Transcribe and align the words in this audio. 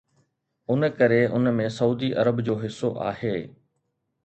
ان 0.75 0.87
ڪري 1.01 1.19
ان 1.35 1.51
۾ 1.59 1.67
Saudi 1.77 2.11
Arab 2.23 2.43
جو 2.51 2.55
حصو 2.65 2.91
آهي. 3.13 3.37